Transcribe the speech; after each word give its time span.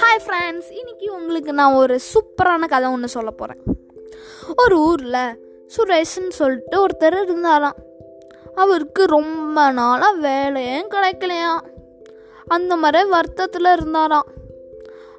Hi 0.00 0.20
friends 0.24 0.70
இன்னைக்கு 0.78 1.06
உங்களுக்கு 1.14 1.52
நான் 1.52 1.72
ஒரு 1.72 1.98
சூப்பரான 2.10 2.66
கதை 2.68 2.90
ஒன்று 2.90 3.08
சொல்ல 3.08 3.30
போகிறேன் 3.30 3.62
ஒரு 4.56 4.76
ஊரில் 4.80 5.16
சுரேஷ்னு 5.74 6.34
சொல்லிட்டு 6.40 6.86
ஒருத்தர் 6.86 7.16
இருந்தாராம். 7.22 7.78
அவருக்கு 8.54 9.04
ரொம்ப 9.04 9.70
நாளாக 9.70 10.20
வேலையும் 10.26 10.90
கிடைக்கலையாம் 10.90 11.64
அந்த 12.46 12.76
மாதிரி 12.76 13.08
வருத்தத்தில் 13.08 13.72
இருந்தாராம். 13.72 14.28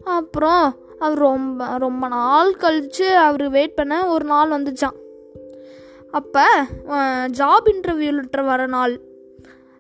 அப்புறம் 0.04 0.64
அவர் 1.00 1.18
ரொம்ப 1.18 1.78
ரொம்ப 1.78 2.08
நாள் 2.08 2.56
கழித்து 2.56 3.18
அவர் 3.18 3.50
வெயிட் 3.50 3.78
பண்ண 3.82 4.08
ஒரு 4.08 4.26
நாள் 4.26 4.50
வந்துச்சான் 4.50 4.98
அப்போ 6.12 6.48
ஜாப் 7.40 7.68
இன்டர்வியூலிட்ட 7.74 8.46
வர 8.46 8.66
நாள் 8.66 8.96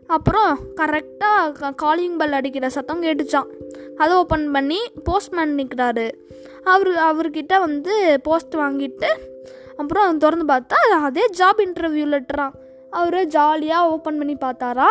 அப்புறம் 0.09 0.59
கரெக்டாக 0.75 1.75
காலிங் 1.75 2.17
பெல் 2.17 2.31
அடிக்கிற 2.31 2.69
சத்தம் 2.69 3.03
கேட்டுச்சான் 3.03 3.49
அதை 3.97 4.15
ஓப்பன் 4.15 4.51
பண்ணி 4.51 4.79
போஸ்ட்மேன் 5.03 5.57
நிற்கிறாரு 5.57 6.11
அவர் 6.63 6.89
அவர்கிட்ட 6.89 7.59
வந்து 7.59 8.19
போஸ்ட் 8.23 8.55
வாங்கிட்டு 8.55 9.09
அப்புறம் 9.77 10.17
திறந்து 10.17 10.53
பார்த்தா 10.53 10.79
அதே 11.01 11.29
ஜாப் 11.37 11.59
இன்டர்வியூ 11.59 12.07
லெட்டரான் 12.07 12.55
அவர் 12.89 13.25
ஜாலியாக 13.25 13.89
ஓப்பன் 13.89 14.17
பண்ணி 14.17 14.33
பார்த்தாரா? 14.33 14.87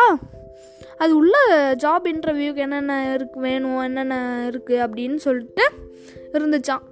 அது 0.97 1.15
உள்ள 1.15 1.35
ஜாப் 1.73 2.05
இன்டர்வியூக்கு 2.05 2.55
என்னென்ன 2.55 3.13
இருக்கு 3.13 3.39
வேணும் 3.39 3.79
என்னென்ன 3.79 4.15
இருக்குது 4.49 4.85
அப்படின்னு 4.85 5.15
சொல்லிட்டு 5.15 5.63
இருந்துச்சான் 6.31 6.85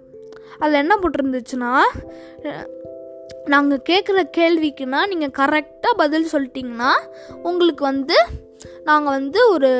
அதில் 0.59 0.77
என்ன 0.77 0.95
போட்டிருந்துச்சுன்னா 0.95 1.71
நாங்கள் 3.47 3.85
கேட்குற 3.89 4.19
கேள்விக்குன்னா 4.37 5.01
நீங்கள் 5.07 5.35
கரெக்டாக 5.37 5.93
பதில் 5.97 6.27
சொல்லிட்டீங்கன்னா 6.31 6.91
உங்களுக்கு 7.43 7.83
வந்து 7.83 8.17
நாங்கள் 8.83 9.13
வந்து 9.13 9.39
ஒரு 9.49 9.71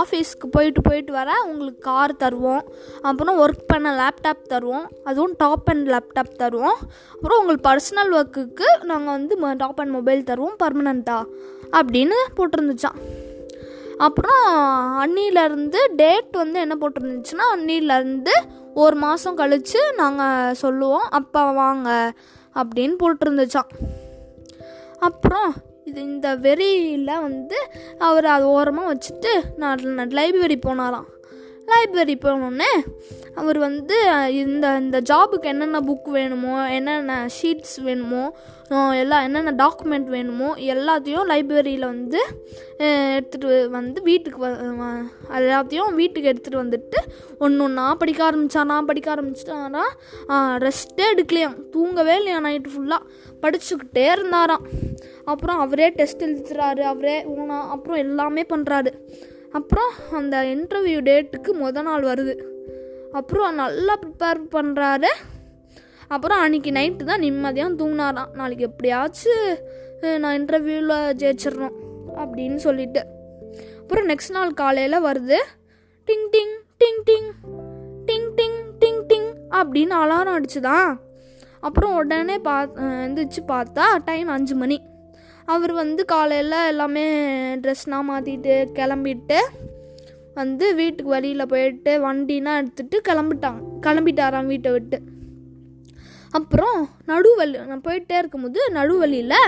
ஆஃபீஸ்க்கு 0.00 0.46
போயிட்டு 0.50 0.80
போயிட்டு 0.80 1.12
வர 1.12 1.30
உங்களுக்கு 1.42 1.80
கார் 1.80 2.14
தருவோம். 2.14 2.62
அப்புறம் 3.02 3.38
ஒர்க் 3.38 3.66
பண்ண 3.66 3.90
லேப்டாப் 4.00 4.42
தருவோம். 4.48 4.86
அதுவும் 5.04 5.34
டாப் 5.36 5.68
அண்ட் 5.68 5.88
லேப்டாப் 5.88 6.32
தருவோம். 6.38 6.80
அப்புறம் 7.14 7.38
உங்களுக்கு 7.40 7.68
பர்சனல் 7.70 8.14
ஒர்க்குக்கு 8.18 8.68
நாங்கள் 8.84 9.14
வந்து 9.14 9.56
டாப் 9.56 9.80
அண்ட் 9.80 9.90
மொபைல் 9.90 10.22
தருவோம் 10.22 10.56
பர்மனண்ட்டாக 10.62 11.28
அப்படின்னு 11.72 12.18
போட்டிருந்துச்சான் 12.36 13.00
அப்புறம் 13.98 14.42
அன்னிலேருந்து 15.02 15.80
டேட் 15.96 16.36
வந்து 16.42 16.60
என்ன 16.60 16.76
போட்டிருந்துச்சுன்னா 16.80 17.46
அன்னிலேருந்து 17.54 18.34
ஒரு 18.74 18.96
மாதம் 18.96 19.34
கழித்து 19.34 19.80
நாங்கள் 19.96 20.54
சொல்லுவோம் 20.54 21.08
அப்போ 21.10 21.42
வாங்க. 21.52 22.12
அப்படின்னு 22.54 22.96
போட்டிருந்துச்சான் 23.02 23.70
அப்புறம் 24.98 25.54
இது 25.84 26.00
இந்த 26.02 26.36
வெறியில் 26.36 27.20
வந்து 27.20 27.70
அவர் 27.98 28.26
அது 28.26 28.46
ஓரமாக 28.46 28.94
வச்சுட்டு 28.94 29.32
நான் 29.56 29.78
லைப்ரரி 29.98 30.56
போனாராம். 30.66 31.08
லைப்ரரி 31.72 32.14
போனோடனே 32.24 32.70
அவர் 33.40 33.58
வந்து 33.58 33.96
இந்த 34.42 34.66
இந்த 34.82 34.98
ஜாபுக்கு 35.10 35.50
என்னென்ன 35.52 35.80
புக் 35.88 36.08
வேணுமோ 36.16 36.54
என்னென்ன 36.76 37.18
ஷீட்ஸ் 37.36 37.76
வேணுமோ 37.86 38.22
எல்லாம் 39.02 39.24
என்னென்ன 39.26 39.52
டாக்குமெண்ட் 39.62 40.08
வேணுமோ 40.14 40.48
எல்லாத்தையும் 40.74 41.28
லைப்ரரியில் 41.30 41.86
வந்து 41.92 42.20
எடுத்துகிட்டு 43.18 43.48
வந்து 43.76 43.98
வீட்டுக்கு 44.08 44.50
எல்லாத்தையும் 45.38 45.96
வீட்டுக்கு 46.00 46.30
எடுத்துகிட்டு 46.32 46.62
வந்துட்டு 46.64 47.00
ஒன்று 47.44 47.64
ஒன்றா 47.66 47.86
படிக்க 48.02 48.20
ஆரம்பித்தானா 48.28 48.76
படிக்க 48.90 49.08
ஆரம்பிச்சிட்டாரா 49.14 49.84
ரெஸ்ட்டே 50.66 51.06
எடுக்கலையாம். 51.14 51.58
தூங்கவே 51.74 52.16
இல்லையா 52.20 52.38
நைட்டு 52.46 52.74
ஃபுல்லாக 52.74 53.08
படிச்சுக்கிட்டே 53.42 54.06
இருந்தாராம். 54.14 54.64
அப்புறம் 55.32 55.60
அவரே 55.64 55.88
டெஸ்ட் 55.98 56.24
எழுதுறாரு 56.28 56.84
அவரே 56.92 57.18
ஊனா 57.34 57.58
அப்புறம் 57.74 58.02
எல்லாமே 58.06 58.44
பண்ணுறாரு 58.54 58.92
அப்புறம் 59.52 59.92
அந்த 60.12 60.42
இன்டர்வியூ 60.42 61.00
டேட்டுக்கு 61.08 61.50
மொதல் 61.62 61.82
நாள் 61.82 62.02
வருது. 62.02 62.42
அப்புறம் 63.12 63.54
நல்லா 63.54 63.98
ப்ரிப்பேர் 63.98 64.40
பண்ணுறாரு 64.52 65.10
அப்புறம் 66.08 66.40
அன்றைக்கி 66.44 66.70
நைட்டு 66.78 67.02
தான் 67.02 67.18
நிம்மதியாக 67.18 67.72
தூங்கினாராம். 67.72 68.34
நாளைக்கு 68.34 68.64
எப்படியாச்சும் 68.64 69.56
நான் 70.18 70.44
இன்டர்வியூவில் 70.44 71.12
ஜெயிச்சிடணும் 71.16 71.76
அப்படின்னு 72.16 72.56
சொல்லிட்டு. 72.56 73.04
அப்புறம் 73.80 74.08
நெக்ஸ்ட் 74.08 74.30
நாள் 74.30 74.52
காலையில் 74.52 75.04
வருது. 75.04 75.38
டிங் 76.06 76.28
டிங் 76.32 76.54
டிங் 76.80 77.00
டிங் 77.06 77.30
டிங் 78.06 78.28
டிங் 78.36 78.58
டிங் 78.80 79.02
டிங் 79.08 79.28
அப்படின்னு 79.50 79.94
அலாரம் 80.02 80.36
அடிச்சுதான். 80.36 80.96
அப்புறம் 81.60 81.94
உடனே 81.94 82.38
பா 82.38 82.62
எந்திரிச்சு 82.64 83.40
பார்த்தா 83.48 83.82
டைம் 84.04 84.28
அஞ்சு 84.28 84.54
மணி. 84.54 84.82
அவர் 85.44 85.72
வந்து 85.72 86.04
காலையில் 86.04 86.66
எல்லாமே 86.66 87.06
ட்ரெஸ்லாம் 87.54 88.08
மாற்றிட்டு 88.10 88.54
கிளம்பிட்டு 88.78 89.38
வந்து 90.34 90.74
வீட்டுக்கு 90.74 91.10
வழியில் 91.10 91.50
போயிட்டு 91.52 91.92
வண்டினா 92.06 92.52
எடுத்துகிட்டு 92.60 92.98
கிளம்பிட்டாங்க. 93.08 93.60
கிளம்பிட்டாராம் 93.86 94.46
வீட்டை 94.46 94.72
விட்டு. 94.72 94.98
அப்புறம் 96.30 96.88
நடுவழி 97.06 97.58
நான் 97.66 97.86
போயிட்டே 97.88 98.16
இருக்கும்போது 98.18 98.60
நடுவழியில் 98.70 99.38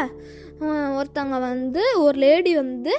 ஒருத்தங்க 0.98 1.36
வந்து 1.40 1.82
ஒரு 1.96 2.18
லேடி 2.18 2.54
வந்து 2.54 2.94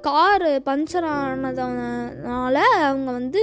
காரு 0.00 0.62
பஞ்சர் 0.66 1.06
ஆனதுனால 1.16 2.56
அவங்க 2.88 3.10
வந்து 3.12 3.42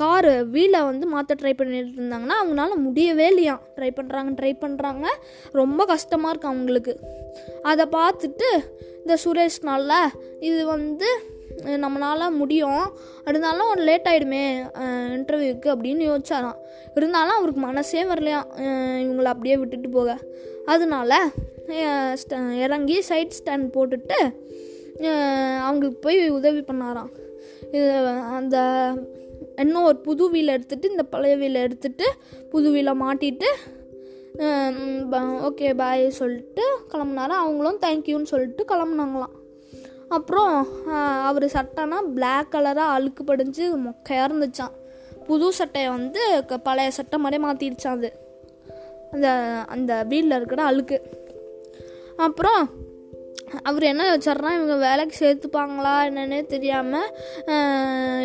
காரு 0.00 0.32
வீலை 0.54 0.80
வந்து 0.88 1.06
மாற்ற 1.12 1.34
ட்ரை 1.40 1.52
பண்ணிட்டு 1.58 2.00
இருந்தாங்கன்னா 2.00 2.36
அவங்களால 2.42 2.76
முடியவே 2.86 3.26
இல்லையா 3.32 3.54
ட்ரை 3.76 3.90
பண்ணுறாங்க 3.98 4.30
ட்ரை 4.38 4.52
பண்ணுறாங்க 4.64 5.06
ரொம்ப 5.60 5.84
கஷ்டமாக 5.92 6.32
இருக்கு 6.32 6.50
அவங்களுக்கு. 6.52 6.94
அதை 7.70 7.84
பார்த்துட்டு 7.98 8.48
இந்த 9.02 9.14
சுரேஷ்னால 9.24 9.92
இது 10.48 10.60
வந்து 10.74 11.08
நம்மளால் 11.84 12.36
முடியும். 12.40 12.84
இருந்தாலும் 13.30 13.70
ஒரு 13.72 13.82
லேட் 13.88 14.08
ஆகிடுமே 14.10 14.44
இன்டர்வியூக்கு 15.16 15.68
அப்படின்னு 15.72 16.02
யோசிச்சாராம். 16.10 16.60
இருந்தாலும் 16.98 17.36
அவருக்கு 17.38 17.62
மனசே 17.66 18.02
வரலையா 18.12 18.40
இவங்களை 19.02 19.30
அப்படியே 19.34 19.56
விட்டுட்டு 19.62 19.90
போக. 19.96 20.16
அதனால 20.74 21.20
இறங்கி 22.64 22.96
சைட் 23.08 23.36
ஸ்டாண்ட் 23.38 23.68
போட்டுட்டு 23.76 24.18
அவங்களுக்கு 25.66 25.98
போய் 26.06 26.18
உதவி 26.38 26.62
பண்ணாராம். 26.70 27.10
இது 27.76 27.90
அந்த 28.38 28.56
இன்னும் 29.56 29.86
ஒரு 29.90 29.98
புது 30.06 30.24
வீலை 30.30 30.54
எடுத்துகிட்டு 30.54 30.90
இந்த 30.90 31.04
பழைய 31.12 31.34
வீலை 31.36 31.60
எடுத்துகிட்டு 31.62 32.06
புது 32.50 32.68
வீலை 32.70 32.92
மாட்டிட்டு 33.02 33.48
ஓகே 35.46 35.68
பாய் 35.80 36.04
சொல்லிட்டு 36.18 36.64
கிளம்புனாரு. 36.92 37.34
அவங்களும் 37.42 37.80
தேங்க்யூன்னு 37.84 38.30
சொல்லிட்டு 38.32 38.62
கிளம்புனாங்களாம். 38.70 39.34
அப்புறம் 40.08 40.54
அவர் 41.28 41.46
சட்டைனா 41.56 41.98
பிளாக் 42.14 42.52
கலராக 42.54 42.92
அழுக்கு 42.96 43.24
படிஞ்சு 43.24 43.64
மொக்கையாக 43.86 44.26
இருந்துச்சான் 44.28 44.74
புது 45.26 45.46
சட்டையை 45.58 45.90
வந்து 45.90 46.22
பழைய 46.64 46.90
சட்டை 46.90 47.18
மாதிரி 47.24 47.42
மாற்றிடுச்சான் 47.44 47.98
அது. 47.98 48.10
அந்த 49.12 49.28
அந்த 49.74 49.92
வீட்டில் 50.10 50.36
இருக்கிற 50.38 50.62
அழுக்கு. 50.70 50.98
அப்புறம் 52.16 52.62
அவர் 53.62 53.82
என்ன 53.82 54.04
யோசிச்சார்னா 54.04 54.52
இவங்க 54.54 54.76
வேலைக்கு 54.76 55.16
சேர்த்துப்பாங்களா 55.18 55.94
என்னன்னே 56.08 56.46
தெரியாமல் 56.46 57.14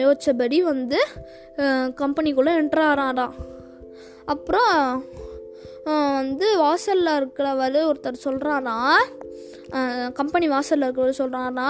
யோசிச்சபடி 0.04 0.60
வந்து 0.62 1.00
கம்பெனிக்குள்ளே 2.02 2.54
என்ட்ரு 2.62 3.30
அப்புறம் 4.26 5.04
வந்து 6.14 6.58
வாசலில் 6.58 7.06
இருக்கிறவர் 7.06 7.78
ஒருத்தர் 7.90 8.24
சொல்கிறாரா 8.24 8.96
கம்பெனி 10.14 10.48
வாசலில் 10.48 10.86
இருக்கிறவர் 10.88 11.22
சொல்கிறாரா 11.24 11.70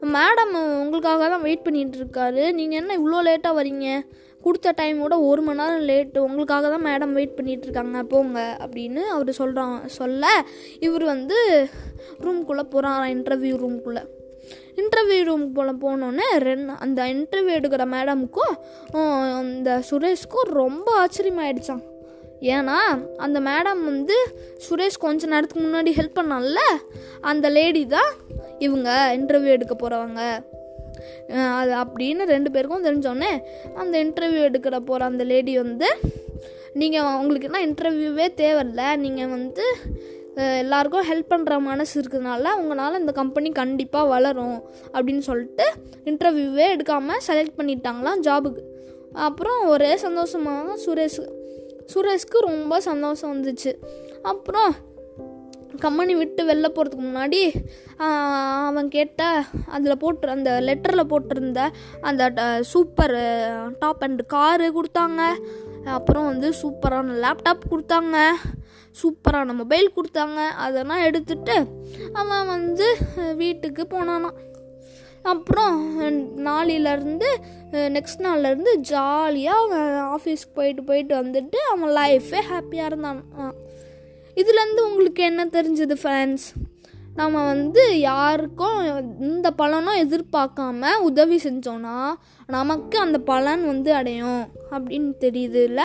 மேடம் 0.00 0.54
உங்களுக்காக 0.54 1.28
தான் 1.28 1.42
வெயிட் 1.42 1.66
பண்ணிகிட்டு 1.68 1.98
இருக்காரு. 2.00 2.52
நீங்கள் 2.52 2.78
என்ன 2.78 2.96
இவ்வளோ 2.98 3.26
லேட்டாக 3.26 3.58
வரீங்க? 3.60 3.88
கொடுத்த 4.42 4.74
டைமோட 4.78 5.14
ஒரு 5.22 5.42
மணி 5.42 5.60
நேரம் 5.60 5.86
லேட்டு 5.88 6.18
உங்களுக்காக 6.18 6.68
தான் 6.68 6.86
மேடம் 6.86 7.12
வெயிட் 7.12 7.36
பண்ணிகிட்டு 7.38 7.66
இருக்காங்க 7.66 8.02
போங்க 8.04 8.38
அப்படின்னு 8.60 9.02
அவர் 9.08 9.32
சொல்கிறான் 9.32 9.76
சொல்ல 9.90 10.24
இவர் 10.78 11.04
வந்து 11.04 11.38
ரூம்குள்ளே 12.24 12.64
போகிறான் 12.68 13.04
இன்டர்வியூ 13.08 13.56
ரூம்குள்ளே 13.56 14.02
இன்டர்வியூ 14.80 15.22
ரூம் 15.24 15.46
போல் 15.52 15.80
போனோன்னே 15.80 16.26
ரெண்டு 16.44 16.74
அந்த 16.78 17.00
இன்டர்வியூ 17.12 17.54
எடுக்கிற 17.56 17.84
மேடமுக்கும் 17.86 18.54
அந்த 19.38 19.70
சுரேஷ்க்கும் 19.90 20.52
ரொம்ப 20.54 20.88
ஆச்சரியமாயிடுச்சான் 21.00 21.82
ஏன்னா 22.50 22.76
அந்த 23.16 23.38
மேடம் 23.40 23.80
வந்து 23.84 24.16
சுரேஷ் 24.58 24.96
கொஞ்ச 24.98 25.26
நேரத்துக்கு 25.26 25.64
முன்னாடி 25.64 25.90
ஹெல்ப் 25.96 26.18
பண்ணால 26.18 26.60
அந்த 27.22 27.46
லேடி 27.50 27.82
தான் 27.86 28.12
இவங்க 28.58 28.88
இன்டர்வியூ 29.14 29.52
எடுக்க 29.52 29.74
போகிறவங்க 29.74 30.22
அது 31.58 31.72
அப்படின்னு 31.82 32.24
ரெண்டு 32.24 32.50
பேருக்கும் 32.50 32.84
தெரிஞ்சோடனே 32.84 33.32
அந்த 33.74 34.04
இன்டர்வியூ 34.04 34.42
எடுக்கிற 34.50 34.78
போகிற 34.80 35.04
அந்த 35.04 35.24
லேடி 35.24 35.58
வந்து 35.58 35.88
நீங்கள் 36.72 37.02
உங்களுக்கு 37.02 37.48
என்ன 37.50 37.66
இன்டர்வியூவே 37.66 38.26
தேவையில்ல 38.36 38.96
நீங்கள் 38.96 39.28
வந்து 39.28 39.64
எல்லாருக்கும் 40.58 41.08
ஹெல்ப் 41.08 41.32
பண்ணுற 41.32 41.58
மனசு 41.60 42.02
இருக்கிறதுனால 42.02 42.52
உங்களால் 42.56 42.98
இந்த 43.00 43.12
கம்பெனி 43.12 43.50
கண்டிப்பாக 43.50 44.08
வளரும் 44.08 44.58
அப்படின்னு 44.92 45.18
சொல்லிட்டு 45.18 45.66
இன்டர்வியூவே 46.04 46.66
எடுக்காமல் 46.76 47.24
செலக்ட் 47.26 47.58
பண்ணிட்டாங்களாம் 47.58 48.22
ஜாபுக்கு 48.22 48.62
அப்புறம் 49.12 49.66
ஒரே 49.66 49.96
சந்தோஷமாக 49.96 50.76
சுரேஷ் 50.86 51.20
சுரேஷ்க்கு 51.94 52.38
ரொம்ப 52.38 52.80
சந்தோஷம் 52.80 53.32
வந்துச்சு. 53.32 53.70
அப்புறம் 54.22 54.74
கம்பெனி 55.84 56.14
விட்டு 56.20 56.42
வெளில 56.50 56.68
போகிறதுக்கு 56.76 57.06
முன்னாடி 57.08 57.40
அவன் 58.68 58.88
கேட்ட 58.96 59.22
அதில் 59.76 60.00
போட்டு 60.02 60.34
அந்த 60.34 60.52
லெட்டரில் 60.68 61.10
போட்டிருந்த 61.12 61.60
அந்த 62.08 62.22
சூப்பர் 62.72 63.16
டாப் 63.82 64.04
அண்ட் 64.06 64.22
காரு 64.34 64.68
கொடுத்தாங்க. 64.78 65.22
அப்புறம் 65.96 66.28
வந்து 66.30 66.48
சூப்பரான 66.62 67.16
லேப்டாப் 67.24 67.70
கொடுத்தாங்க. 67.72 68.16
சூப்பரான 69.00 69.54
மொபைல் 69.62 69.88
கொடுத்தாங்க. 69.96 70.40
அதெல்லாம் 70.66 71.04
எடுத்துட்டு 71.08 71.56
அவன் 72.20 72.50
வந்து 72.54 72.86
வீட்டுக்கு 73.42 73.84
போனானான் 73.94 74.38
அப்புறம் 75.32 75.74
நாளிலேருந்து 76.46 77.30
நெக்ஸ்ட் 77.96 78.22
நாள்லேருந்து 78.26 78.72
ஜாலியாக 78.90 79.64
அவன் 79.64 79.90
ஆஃபீஸ்க்கு 80.14 80.56
போயிட்டு 80.58 80.82
போயிட்டு 80.90 81.14
வந்துட்டு 81.22 81.58
அவன் 81.72 81.92
லைஃபே 81.98 82.40
ஹாப்பியாக 82.52 82.90
இருந்தான் 82.90 83.20
இதுலேருந்து 84.34 84.80
உங்களுக்கு 84.80 85.22
என்ன 85.22 85.44
தெரிஞ்சது 85.46 85.96
ஃப்ரெண்ட்ஸ் 86.02 86.48
நம்ம 87.14 87.44
வந்து 87.46 88.00
யாருக்கும் 88.00 88.78
இந்த 89.20 89.50
பலனும் 89.50 90.00
எதிர்பார்க்காம 90.00 90.98
உதவி 91.00 91.36
செஞ்சோன்னா 91.36 91.96
நமக்கு 92.46 92.98
அந்த 92.98 93.18
பலன் 93.18 93.66
வந்து 93.66 93.94
அடையும் 93.94 94.42
அப்படின்னு 94.70 95.12
தெரியுது 95.20 95.62
இல்லை? 95.64 95.84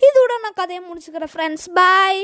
இதோட 0.00 0.32
நான் 0.42 0.54
கதையை 0.54 0.84
முடிச்சுக்கிறேன் 0.84 1.32
ஃப்ரெண்ட்ஸ் 1.34 1.68
பாய் 1.74 2.22